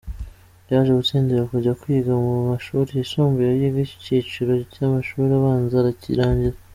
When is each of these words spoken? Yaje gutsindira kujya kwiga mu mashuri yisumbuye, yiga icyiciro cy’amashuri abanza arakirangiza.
Yaje 0.69 0.91
gutsindira 0.99 1.49
kujya 1.51 1.77
kwiga 1.81 2.13
mu 2.23 2.33
mashuri 2.49 2.89
yisumbuye, 2.99 3.49
yiga 3.59 3.79
icyiciro 3.85 4.51
cy’amashuri 4.71 5.31
abanza 5.39 5.73
arakirangiza. 5.77 6.59